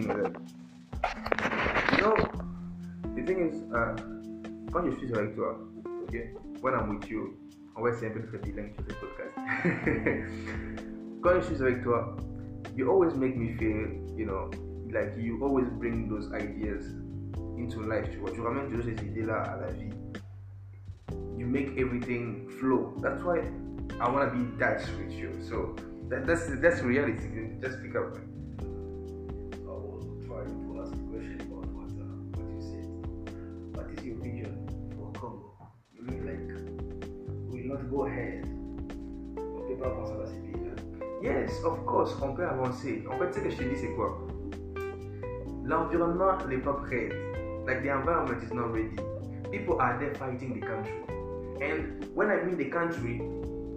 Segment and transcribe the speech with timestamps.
[0.00, 0.36] meaning of that.
[1.92, 2.16] You know,
[3.14, 3.94] the thing is, uh,
[4.72, 5.58] quand je suis avec toi,
[6.04, 6.16] ok,
[6.62, 7.36] when I'm with you,
[7.76, 9.34] on va essayer un peu de faire bilingue sur ce podcast.
[11.22, 11.84] quand je suis avec
[12.76, 14.50] you always make me feel, you know,
[14.92, 16.84] like you always bring those ideas
[17.58, 18.08] into life.
[18.34, 19.92] Tu ramènes ces idées-là à la vie.
[21.36, 22.94] You make everything flow.
[23.00, 23.40] That's why
[24.00, 25.30] I want to be Dutch with you.
[25.42, 25.74] So
[26.08, 27.28] that, that's that's reality.
[27.60, 28.16] Just pick up.
[33.96, 35.54] Is your vision for Congo?
[35.94, 36.48] You mean like
[37.50, 38.46] we will not go ahead?
[39.80, 40.74] Pays-là.
[41.22, 43.04] Yes, of course, on peut avancer.
[43.10, 44.18] En fait, ce que je te dis, c'est quoi
[45.64, 47.08] L'environnement n'est pas prêt.
[47.66, 48.96] Like the environment is not ready.
[49.50, 50.94] People are there fighting the country.
[51.60, 53.20] And when I mean the country,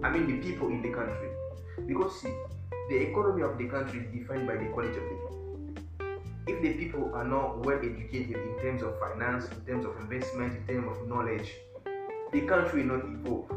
[0.02, 1.28] I mean the people in the country.
[1.86, 2.32] Because see,
[2.88, 5.13] the economy of the country is defined by the quality of the.
[6.46, 10.54] If the people are not well educated in terms of finance, in terms of investment,
[10.56, 11.50] in terms of knowledge,
[12.32, 13.48] the country will not evolve.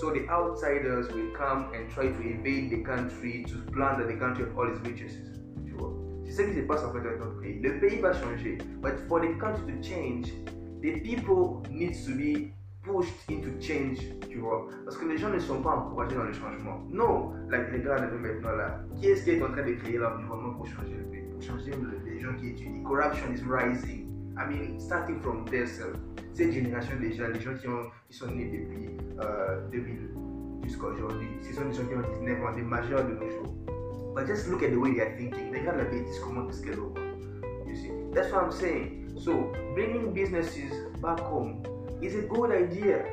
[0.00, 4.44] So the outsiders will come and try to invade the country to plunder the country
[4.44, 5.12] of all its riches.
[5.66, 5.92] Tu vois?
[6.24, 7.60] C'est ce qui se passe en fait avec notre pays.
[7.60, 10.32] Le pays va changer, but for the country to change,
[10.80, 13.98] the people needs to be pushed into change,
[14.30, 14.66] tu vois.
[14.84, 16.80] Parce que les gens ne sont pas encouragés dans le changement.
[16.88, 19.98] Non, like les gars de maintenant là, qui est-ce qui est en train de créer
[19.98, 22.82] l'environnement pour changer le pays, changer le- les gens étudient.
[22.84, 24.06] Corruption is rising.
[24.38, 25.96] I mean, starting from there, self.
[26.32, 28.88] Cette génération déjà, les gens qui, ont, qui sont nés depuis
[29.20, 30.10] euh, 2000
[30.64, 33.54] jusqu'à aujourd'hui, ce sont des gens qui ont 19 ans, des majeurs de nos jours.
[34.14, 35.52] But just look at the way they are thinking.
[35.52, 36.78] Regarde la bêtise, comment est-ce qu'elle.
[37.66, 39.12] You see, that's what I'm saying.
[39.18, 41.62] So, bringing businesses back home
[42.00, 43.04] is a good idea,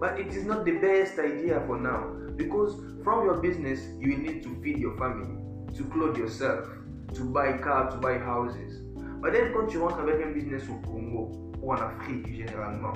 [0.00, 2.04] but it is not the best idea for now.
[2.36, 5.34] Because from your business, you will need to feed your family,
[5.76, 6.66] to clothe yourself,
[7.14, 8.82] to buy cars, to buy houses.
[9.20, 12.92] But then, quand tu rentres avec un business au Congo ou en Afrique généralement,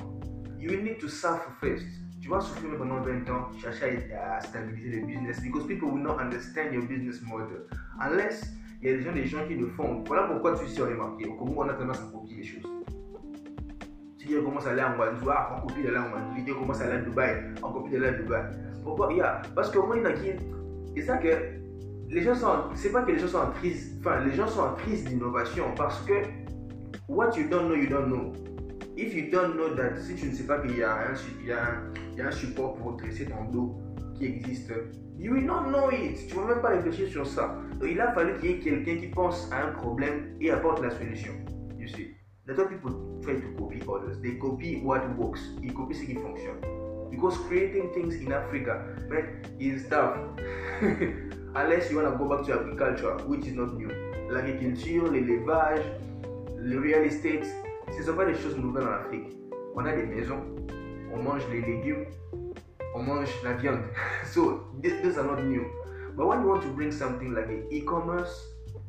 [0.58, 1.86] you will need to suffer first.
[2.20, 6.18] Tu vas souffrir pendant 20 ans, chercher à, stabiliser le business because people will not
[6.18, 7.66] understand your business model.
[8.00, 10.02] Unless il y a gens, des gens qui le font.
[10.06, 11.26] Voilà pourquoi tu sais, on est marqué.
[11.26, 12.62] Au Congo, on a tendance à copier les choses.
[14.18, 16.36] Si quelqu'un commence à aller en Guadeloupe, ah, on copie là en Guadeloupe.
[16.36, 18.42] Quelqu'un commence à aller à Dubaï, on copie là à Dubaï.
[18.82, 19.08] Pourquoi?
[19.10, 20.30] Il y a Parce qu'au moins, il y a qui.
[20.96, 21.28] C'est ça que
[22.08, 22.48] les gens sont.
[22.74, 23.96] C'est pas que les gens sont en crise.
[24.00, 26.14] Enfin, les gens sont en crise d'innovation parce que
[27.08, 28.32] what you don't know, you don't know.
[28.96, 32.26] If you don't know that, si tu ne sais pas qu'il y y y a
[32.26, 33.74] un support pour dresser ton dos
[34.14, 34.72] qui existe,
[35.18, 36.28] you will not know it.
[36.28, 37.58] Tu vas même pas réfléchir sur ça.
[37.80, 40.80] Donc, il a fallu qu'il y ait quelqu'un qui pense à un problème et apporte
[40.80, 41.32] la solution.
[41.76, 42.14] You see,
[42.46, 42.92] that's why people
[43.22, 44.20] try to copy others.
[44.22, 45.40] They copy what works.
[45.62, 46.60] Ils copient ce qui fonctionne.
[47.10, 50.16] Because creating things in Africa, man, is tough.
[51.56, 53.88] Unless you want to go back to agriculture, which is not new.
[54.28, 55.84] L'agriculture, l'élevage,
[56.58, 57.46] le real estate,
[57.92, 59.36] ce ne sont pas des choses nouvelles en Afrique.
[59.76, 60.42] On a des maisons,
[61.14, 62.06] on mange les légumes,
[62.96, 63.84] on mange la viande.
[64.26, 65.64] so th- those are not new.
[66.16, 68.34] But when you want to bring something like e-commerce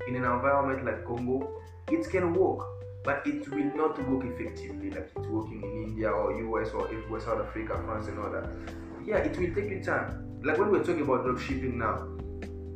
[0.07, 1.47] in an environment like Congo,
[1.91, 2.65] it can work,
[3.03, 7.21] but it will not work effectively like it's working in India or US or everywhere,
[7.21, 8.49] South Africa, France, and all that.
[9.05, 10.41] Yeah, it will take you time.
[10.43, 12.14] Like when we're talking about dropshipping now,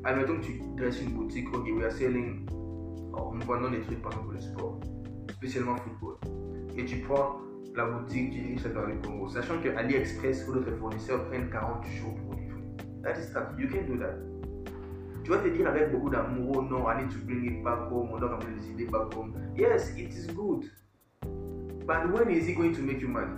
[0.04, 4.12] admettons que tu dresses une boutique, ok, we are selling, nous vendons des trucs par
[4.12, 4.80] exemple pour le sport,
[5.30, 6.16] spécialement football.
[6.78, 7.38] Et tu prends
[7.76, 11.50] la boutique, tu diriges ça dans le Congo, sachant que AliExpress ou d'autres fournisseurs prennent
[11.50, 12.62] 40 jours pour livrer.
[13.04, 13.58] That is tough.
[13.58, 14.16] You can do that.
[15.24, 18.10] Tu vas te dire avec beaucoup d'amour, non, I need to bring it back home,
[18.12, 19.34] on doit ramener des idées back home.
[19.56, 20.70] Yes, it is good.
[21.86, 23.36] But when is it going to make you money?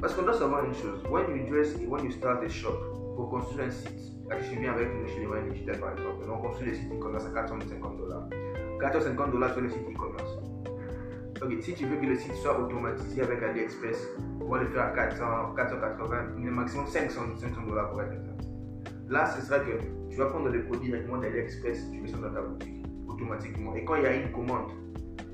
[0.00, 1.02] Parce qu'on doit savoir une chose.
[1.10, 2.74] When you dress, when you start a shop,
[3.16, 4.88] pour construire un site, là, je avec
[5.18, 8.28] les moyens digital par exemple, on construit des sites e-commerce à 450 dollars.
[8.80, 10.38] 450 dollars sur le site e-commerce.
[11.42, 14.08] Ok, si tu veux que le site soit automatisé avec AliExpress,
[14.40, 18.42] on va le faire à 400, 480, mais maximum 500, 500 dollars pour être exact.
[19.08, 19.72] Là, ce sera que
[20.10, 23.74] tu vas prendre le produit directement d'AliExpress, tu mets ça dans ta boutique automatiquement.
[23.74, 24.70] Et quand il y a une commande,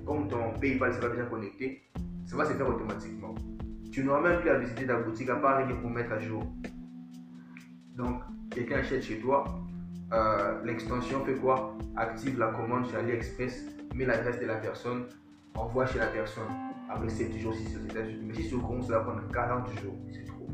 [0.06, 1.82] comme ton PayPal sera déjà connecté,
[2.26, 3.34] ça va se faire automatiquement.
[3.90, 6.42] Tu n'auras même plus à visiter ta boutique à part pour mettre à jour.
[7.96, 9.44] Donc, quelqu'un achète chez toi,
[10.12, 11.76] euh, l'extension fait quoi?
[11.96, 15.04] Active la commande chez AliExpress, met l'adresse de la personne,
[15.54, 16.48] envoie chez la personne.
[16.88, 18.22] Après 7 jours si c'est aux États-Unis.
[18.26, 19.94] Mais si c'est au Congo, ça va prendre 40 jours.
[20.10, 20.46] C'est trop.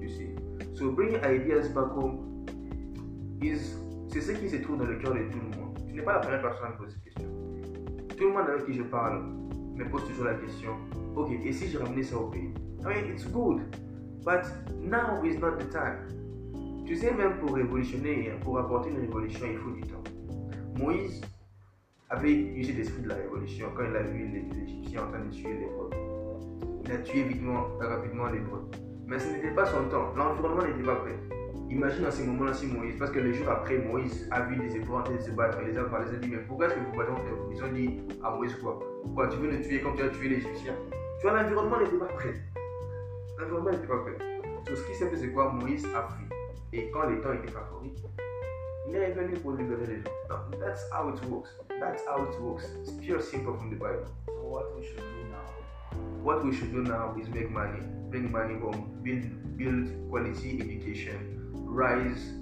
[0.00, 0.34] Tu sais.
[0.74, 2.44] So, bringing ideas back home
[3.42, 3.76] is.
[4.08, 5.78] C'est ce qui se trouve dans le cœur de tout le monde.
[5.86, 7.28] Tu n'es pas la première personne à me poser cette question.
[8.16, 9.22] Tout le monde avec qui je parle
[9.74, 10.74] me pose toujours la question
[11.14, 12.52] Ok, et si je ramenais ça au pays?
[12.80, 13.60] I mean, it's good,
[14.24, 14.44] but
[14.80, 16.06] now is not the time.
[16.88, 20.02] Tu sais, même pour révolutionner, pour apporter une révolution, il faut du temps.
[20.78, 21.20] Moïse,
[22.08, 25.20] avait eu cet esprit de la révolution quand il a vu les Égyptiens en train
[25.22, 25.90] de tuer les Hébreux.
[26.86, 27.24] Il a tué
[27.78, 28.70] rapidement les Hébreux.
[29.06, 30.14] Mais ce n'était pas son temps.
[30.16, 31.18] L'environnement n'était pas prêt.
[31.68, 34.74] Imagine à ce moment-là si Moïse, parce que le jour après, Moïse a vu des
[34.76, 35.60] Hébreux en train de se battre.
[35.60, 37.12] Et les hommes parlaient, dit Mais pourquoi est-ce que vous battez
[37.52, 38.78] Ils ont dit à Moïse quoi?
[39.14, 40.72] Quoi, tu veux le tuer comme tu as tué l'Égyptien?
[41.20, 42.32] Tu vois, l'environnement n'était pas prêt.
[43.38, 44.16] L'environnement n'était pas prêt.
[44.64, 45.52] Tout ce qui s'est fait, c'est quoi?
[45.52, 46.27] Moïse a fui.
[46.72, 47.92] Et quand les temps étaient favoris,
[48.88, 50.10] il est venu pour libérer les gens.
[50.28, 51.50] No, that's how it works.
[51.80, 52.66] That's how it works.
[52.82, 54.04] It's pure simple from the Bible.
[54.26, 55.44] So what we should do now?
[56.22, 57.80] What we should do now is make money,
[58.10, 61.16] bring money home, build build quality education,
[61.54, 62.34] rise.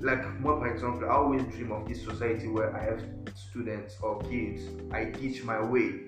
[0.00, 3.02] Like moi par exemple, I always dream of this society where I have
[3.34, 4.62] students or kids.
[4.92, 6.06] I teach my way.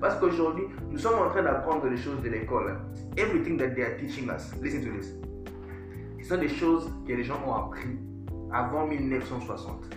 [0.00, 2.76] Parce qu'aujourd'hui, nous sommes en train d'apprendre les choses de l'école.
[3.16, 5.14] Everything that they are teaching us, listen to this.
[6.24, 7.98] Ce sont des choses que les gens ont appris
[8.50, 9.94] avant 1960.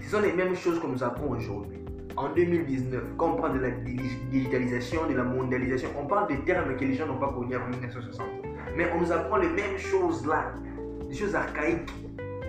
[0.00, 1.78] Ce sont les mêmes choses que nous apprenons aujourd'hui.
[2.16, 3.70] En 2019, quand on parle de la
[4.32, 7.68] digitalisation, de la mondialisation, on parle des termes que les gens n'ont pas connus avant
[7.68, 8.26] 1960.
[8.76, 10.52] Mais on nous apprend les mêmes choses là,
[11.08, 11.88] des choses archaïques.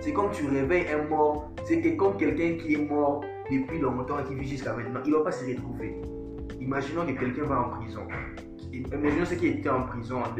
[0.00, 4.24] C'est comme tu réveilles un mort, c'est comme quelqu'un qui est mort depuis longtemps et
[4.24, 5.94] qui vit jusqu'à maintenant, il ne va pas se retrouver.
[6.58, 8.02] Imaginons que quelqu'un va en prison.
[8.72, 10.34] Imaginons ce qui était en prison en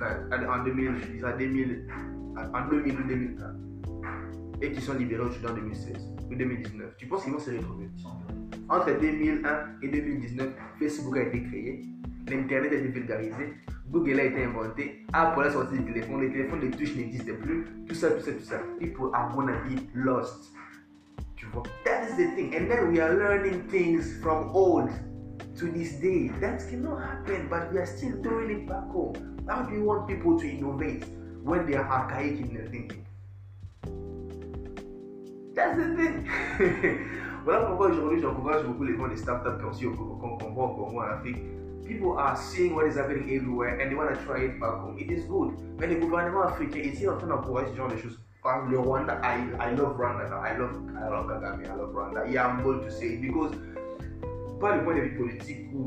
[0.00, 1.86] 2020, en 2000, je dirais 2000,
[2.36, 3.60] en 2000 ou 2001
[4.62, 6.96] et qui sont libérés aujourd'hui en 2016 ou 2019.
[6.96, 7.88] Tu penses qu'ils vont se retrouver?
[8.68, 9.40] Entre 2001
[9.82, 10.48] et 2019,
[10.78, 11.84] Facebook a été créé,
[12.28, 13.54] l'Internet a été vulgarisé,
[13.90, 17.64] Google a été inventé, Apple a sorti des téléphones, les téléphones de touche n'existaient plus,
[17.88, 18.60] tout ça, tout ça, tout ça.
[18.78, 20.52] People are gonna be lost.
[21.34, 21.62] Tu vois?
[21.84, 22.54] That is the thing.
[22.54, 24.90] And then we are learning things from old
[25.58, 26.30] to this day.
[26.40, 29.14] That cannot happen, but we are still doing it back home.
[29.48, 31.04] How do you want people to innovate
[31.42, 33.06] when they are archaic in their thinking?
[35.54, 36.28] That's the thing.
[37.44, 40.98] voilà pourquoi aujourd'hui j'encourage beaucoup les gens des startups ont aussi qu'on voit au Congo
[40.98, 41.38] en Afrique.
[41.86, 44.96] People are seeing what is happening everywhere and they want to try it back home.
[44.98, 45.52] It is good.
[45.80, 48.20] Mais le gouvernement africain est en train d'encourager ce genre de choses.
[48.42, 50.40] Comme le Rwanda, I, I love Rwanda now.
[50.40, 52.30] I love, I love Kagame, I love Rwanda.
[52.30, 53.52] Yeah, I'm bold to say it because,
[54.60, 55.84] pas du point de vue politique où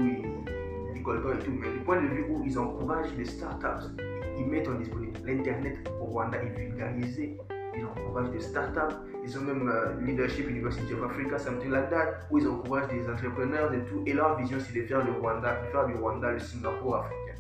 [1.12, 3.92] et tout, mais du point de vue où ils encouragent les startups.
[4.38, 5.36] Ils mettent en disponibilité.
[5.36, 7.38] L'Internet au Rwanda est vulgarisé.
[7.76, 8.96] Ils encouragent des startups
[9.26, 13.10] ils ont même uh, Leadership University of Africa, something like that, où ils encouragent des
[13.10, 14.04] entrepreneurs et tout.
[14.06, 17.40] Et leur vision, c'est de faire le Rwanda, de faire du Rwanda le Singapour africain.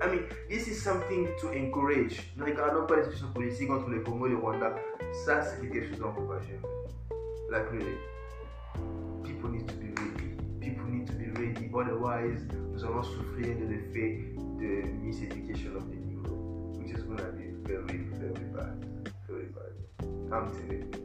[0.00, 2.32] I mean, this is something to encourage.
[2.36, 4.76] Ne regardons pas les situations politiques entre le Congo et le Rwanda.
[5.24, 6.62] Ça, c'est quelque chose d'encourageant.
[7.50, 7.96] Like really,
[9.24, 10.36] people need to be ready.
[10.60, 11.68] People need to be ready.
[11.74, 14.20] Otherwise, nous allons souffrir de l'effet
[14.60, 16.36] de miseducation of the Negro,
[16.76, 18.84] which is going to be very, very bad.
[19.26, 19.72] Very bad.
[20.30, 21.00] I'm telling you.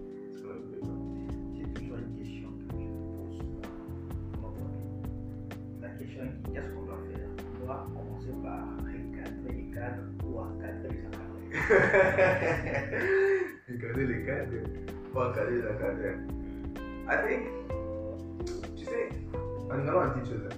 [6.53, 7.29] qu'est-ce qu'on doit faire?
[7.55, 11.51] On doit commencer par recadrer les cadres ou encadrer les encadrés.
[13.69, 14.67] recadrer les cadres
[15.13, 16.17] ou encadrer les encadrés.
[17.07, 17.43] I think,
[18.75, 19.07] tu sais,
[19.69, 20.49] en allant en chose,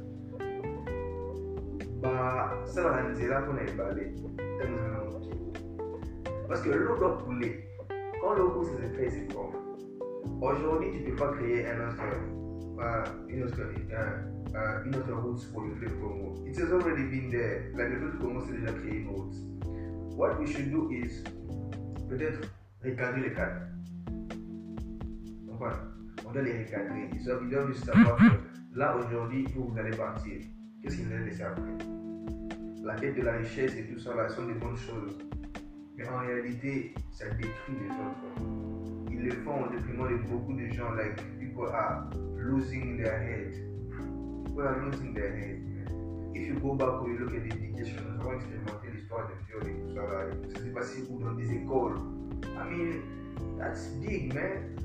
[3.29, 5.33] na moki
[6.47, 7.65] parce que l'eau doit couler
[8.21, 9.55] quand l'eau coule c'est très étrange
[10.41, 12.03] aujourd'hui tu peux pas créer un autre
[12.79, 16.45] uh, une autre uh, uh, une autre route pour le fleuve Congo.
[16.45, 17.71] It has already been there.
[17.75, 19.35] Like le fleuve Congo s'est déjà créé une route.
[20.15, 21.23] What we should do is
[22.09, 22.41] peut-être
[22.83, 23.61] recadrer les cadres.
[25.51, 25.71] Enfin,
[26.25, 27.09] on doit les recadrer.
[27.13, 30.41] Ils doivent juste savoir que là aujourd'hui, où vous allez partir,
[30.81, 31.77] qu'est-ce qu'ils allez laisser après
[32.83, 35.17] La quête de la richesse et tout ça là sont des bonnes choses.
[35.95, 39.07] Mais en réalité, ça détruit les autres.
[39.09, 40.91] Ils le font au détriment de beaucoup de gens.
[40.91, 43.53] Like people are losing their head.
[44.45, 45.61] People are losing their head.
[46.35, 49.35] If you go back or you look at the education, nous avons expérimenté l'histoire des
[49.47, 50.31] viols et tout ça là.
[50.53, 51.95] Ça s'est passé où dans des écoles.
[52.43, 53.01] I mean,
[53.57, 54.75] that's big, man.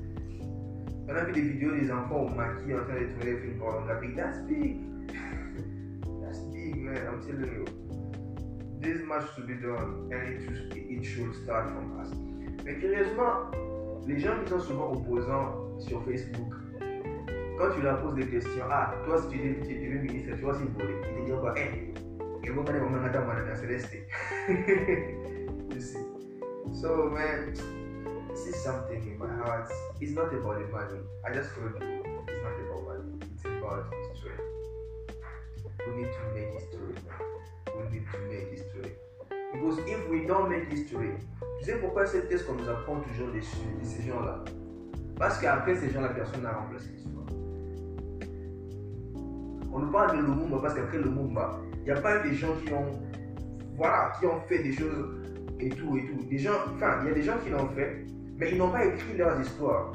[1.09, 3.57] On a vu des vidéos des enfants au maquis en train de tourner des films
[3.59, 4.15] pornographiques.
[4.15, 4.79] That's big.
[6.21, 6.95] that's big, man.
[7.05, 7.88] I'm telling you.
[8.79, 12.09] There's much to be done and it should, it should start from us.
[12.63, 13.51] Mais curieusement,
[14.07, 16.53] les gens qui sont souvent opposants sur Facebook,
[17.57, 20.55] quand tu leur poses des questions, ah, toi si tu es, es ministre, tu vois
[20.55, 21.93] s'il volait, ils te disent quoi, eh,
[22.43, 23.95] et vous allez vraiment attendre à céleste.
[25.71, 25.99] You see.
[26.73, 27.53] So, man,
[28.29, 29.71] this is something in my heart.
[30.01, 30.99] It's not about the money.
[31.27, 33.19] I just told you, it's not about money.
[33.35, 34.33] It's about history.
[35.85, 37.39] We need to make history, man.
[37.89, 38.91] To make history.
[39.51, 41.09] Because if we don't make history,
[41.59, 44.43] tu sais pourquoi cette thèse qu'on nous apprend toujours de, ces gens-là
[45.17, 47.25] Parce qu'après ces gens, la personne n'a remplacé l'histoire.
[49.73, 52.71] On nous parle de Lumumba parce qu'après Lumumba, il n'y a pas des gens qui
[52.73, 52.85] ont,
[53.75, 55.23] voilà, qui ont fait des choses
[55.59, 56.23] et tout et tout.
[56.29, 56.53] Des gens,
[57.01, 58.05] il y a des gens qui l'ont fait,
[58.37, 59.93] mais ils n'ont pas écrit leurs histoires.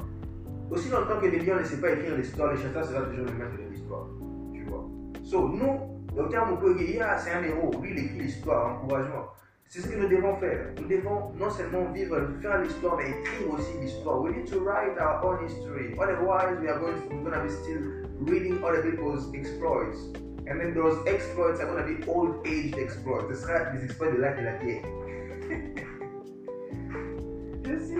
[0.69, 3.33] Aussi longtemps que les lions ne savent pas écrire l'histoire, le chanteur sera toujours le
[3.33, 4.07] maître de l'histoire.
[4.53, 4.85] Tu vois.
[5.23, 7.71] So, nous, Docteur Mukwege, c'est un héros.
[7.81, 9.25] Lui, il écrit l'histoire, encouragement.
[9.67, 10.67] C'est ce que nous devons faire.
[10.79, 14.21] Nous devons non seulement vivre, faire l'histoire, mais écrire aussi l'histoire.
[14.21, 15.93] We need to write our own history.
[15.99, 17.81] Otherwise, we are going to, we're going to be still
[18.21, 19.97] reading other people's exploits.
[20.47, 23.27] And then those exploits are going to be old aged exploits.
[23.29, 24.83] Ce sera des exploits de l'âge de la pierre.
[27.65, 27.99] Je sais.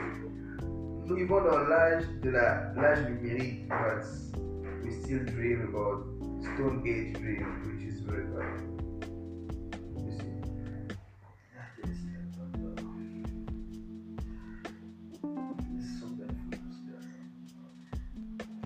[1.06, 4.06] Nous vivons dans l'âge de la l'âge numérique, but
[4.84, 6.06] we still dream about
[6.54, 7.75] Stone Age dream,
[8.14, 8.62] is.
[9.98, 10.34] You see.
[15.78, 16.34] It's so to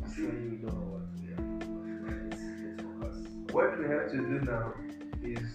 [0.05, 1.05] see sure you don't know what
[2.81, 3.17] for us.
[3.51, 4.73] What we have to do now
[5.23, 5.47] is,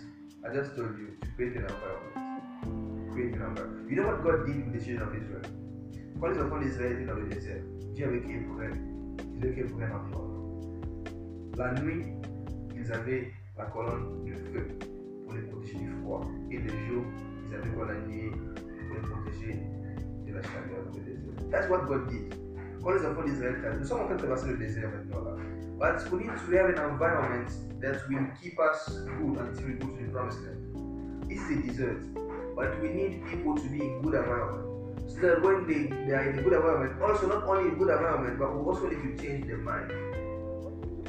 [0.45, 3.13] I just told you, to create an environment.
[3.13, 3.91] Create an environment.
[3.91, 5.43] You know what God did with the children of Israel?
[6.25, 7.63] Les enfants d'Israël étaient dans le désert,
[7.95, 8.79] Dieu avait créé pour elles,
[9.37, 10.05] Dieu avait créé pour elles un.
[11.59, 12.07] La nuit,
[12.75, 14.67] ils avaient la colonne de feu
[15.25, 16.23] pour les protéger du froid.
[16.51, 17.05] Et le jour,
[17.47, 19.61] ils avaient pour les protéger
[20.27, 21.51] de la chaleur dans le désert.
[21.51, 22.35] That's what God did.
[22.83, 25.37] Quand les enfants d'Israël, nous sommes en train de traverser le désert maintenant là.
[25.79, 29.89] But we need to have an environment that will keep us good until we go
[29.89, 30.61] to the promised land.
[31.31, 32.05] Is a desert,
[32.55, 35.01] but we need people to be in good environment.
[35.09, 37.89] So that when they, they are in a good environment, also not only a good
[37.89, 39.91] environment, but also need to change their mind.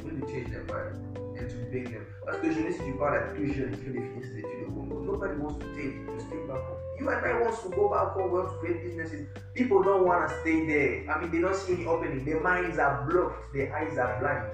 [0.02, 1.05] We need to change their mind
[1.38, 2.06] and to bring them.
[2.24, 4.72] Parce que je ne sais si tu parles à tous les qui les études au
[4.72, 5.00] Congo.
[5.04, 6.78] Nobody wants to take to stay back home.
[6.98, 9.26] You and I want to go back home, want to create businesses.
[9.54, 11.10] People don't want to stay there.
[11.10, 12.24] I mean, they don't see any opening.
[12.24, 13.52] Their minds are blocked.
[13.54, 14.50] Their eyes are blind.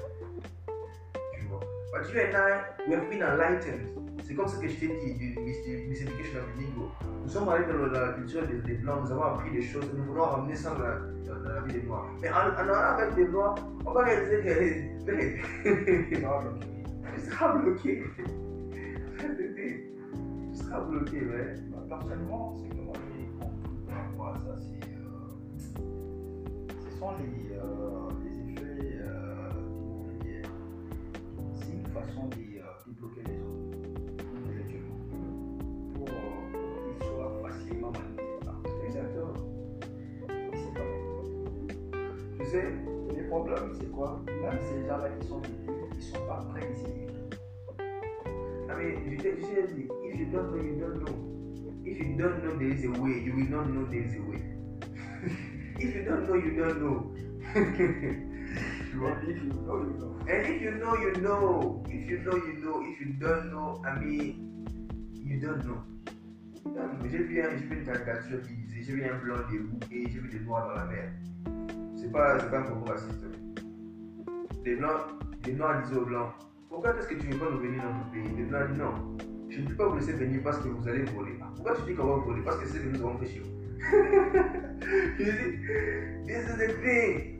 [1.34, 1.60] Tu vois.
[1.92, 4.01] But you and I, we have been enlightened.
[4.24, 6.90] C'est comme ça que je t'ai dit, du Miss Education of Indigo.
[7.24, 10.04] Nous sommes allés dans la culture des, des Blancs, nous avons appris des choses, nous
[10.04, 12.06] voulons ramener ça dans la, dans, la vie des Noirs.
[12.20, 14.48] Mais en, allant avec des Noirs, on va réaliser que
[16.24, 16.70] all okay.
[17.14, 18.04] tu seras bloqué.
[19.18, 21.54] tu seras bloqué, mais.
[21.70, 23.28] Bah, personnellement, ce que moi compris
[23.86, 24.88] par rapport à ça, c'est.
[24.88, 25.82] euh,
[26.68, 29.50] ce sont les, euh, les effets euh.
[31.54, 33.41] C'est une façon de euh, débloquer les
[42.52, 42.68] Sais,
[43.16, 44.22] Le problème, c'est quoi?
[44.28, 47.06] Même ces gens-là qui sont éduqués, ils ne sont pas éduquer.
[48.68, 51.16] I mean, you, you see, if you don't know, you don't know.
[51.86, 54.20] If you don't know there is a way, you will not know there is a
[54.28, 54.42] way.
[55.78, 57.14] if you don't know, you don't know.
[57.54, 60.18] And if you know, you know.
[60.28, 61.84] And if you know, you know.
[61.88, 62.82] If you know, you know.
[62.84, 64.36] If you don't know, I mean,
[65.24, 65.80] you don't know.
[67.10, 70.08] J'ai vu, un- j'ai vu une caricature qui disait j'ai vu un blanc des et
[70.10, 71.12] j'ai vu des noirs dans la mer.
[72.02, 73.24] C'est pas, pas un propos raciste.
[74.64, 75.02] Les blancs,
[75.46, 76.32] les noirs disaient aux blancs
[76.68, 78.36] Pourquoi est-ce que tu ne veux pas nous venir dans notre pays?
[78.36, 79.16] Les blancs disent Non,
[79.48, 81.38] je ne peux pas vous laisser venir parce que vous allez voler.
[81.40, 82.42] Ah, Pourquoi tu dis qu'on va voler?
[82.42, 83.52] Parce que c'est ce que nous avons fait chez vous.
[85.18, 85.58] you see,
[86.26, 87.38] this is the thing.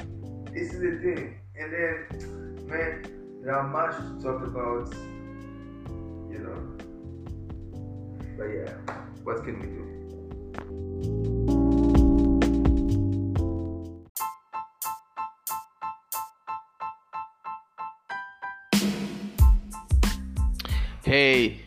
[0.53, 1.35] This is the thing.
[1.59, 3.03] And then, man,
[3.43, 4.95] there are much to talk about,
[6.31, 6.57] you know.
[8.39, 11.32] But yeah, what can we do?
[21.15, 21.61] Hey,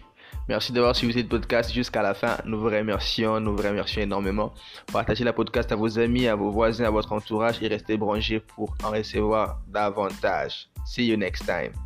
[0.49, 2.37] merci d'avoir suivi ce podcast jusqu'à la fin.
[2.45, 4.51] Nous vous remercions, nous vous remercions énormément.
[4.91, 8.39] Partagez la podcast à vos amis, à vos voisins, à votre entourage et restez branchés
[8.39, 10.67] pour en recevoir davantage.
[10.83, 11.84] See you next time.